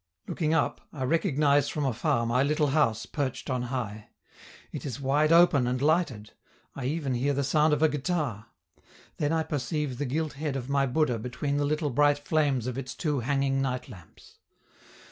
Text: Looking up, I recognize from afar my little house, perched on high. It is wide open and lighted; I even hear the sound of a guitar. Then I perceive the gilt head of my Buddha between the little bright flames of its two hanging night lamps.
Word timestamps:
Looking 0.27 0.51
up, 0.51 0.81
I 0.91 1.03
recognize 1.03 1.69
from 1.69 1.85
afar 1.85 2.25
my 2.25 2.41
little 2.41 2.69
house, 2.69 3.05
perched 3.05 3.51
on 3.51 3.61
high. 3.69 4.07
It 4.71 4.83
is 4.83 4.99
wide 4.99 5.31
open 5.31 5.67
and 5.67 5.79
lighted; 5.79 6.31
I 6.75 6.85
even 6.85 7.13
hear 7.13 7.35
the 7.35 7.43
sound 7.43 7.71
of 7.71 7.83
a 7.83 7.87
guitar. 7.87 8.47
Then 9.17 9.31
I 9.31 9.43
perceive 9.43 9.99
the 9.99 10.07
gilt 10.07 10.33
head 10.33 10.55
of 10.55 10.67
my 10.69 10.87
Buddha 10.87 11.19
between 11.19 11.57
the 11.57 11.65
little 11.65 11.91
bright 11.91 12.17
flames 12.17 12.65
of 12.65 12.79
its 12.79 12.95
two 12.95 13.19
hanging 13.19 13.61
night 13.61 13.89
lamps. 13.89 14.39